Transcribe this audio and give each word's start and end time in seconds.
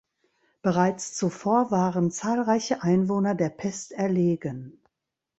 Bereits 0.63 1.13
zuvor 1.15 1.69
waren 1.69 2.09
zahlreiche 2.09 2.81
Einwohner 2.81 3.35
der 3.35 3.49
Pest 3.49 3.91
erlegen. 3.91 4.81